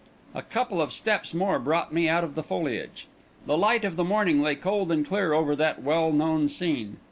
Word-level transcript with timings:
A 0.33 0.41
couple 0.41 0.81
of 0.81 0.91
steps 0.91 1.31
more 1.31 1.59
brought 1.59 1.93
me 1.93 2.09
out 2.09 2.23
of 2.23 2.33
the 2.33 2.41
foliage. 2.41 3.05
The 3.45 3.55
light 3.55 3.85
of 3.85 3.97
the 3.97 4.03
morning 4.03 4.41
lay 4.41 4.55
cold 4.55 4.91
and 4.91 5.05
clear 5.05 5.31
over 5.31 5.55
that 5.55 5.83
well 5.83 6.11
known 6.11 6.49
scene. 6.49 6.97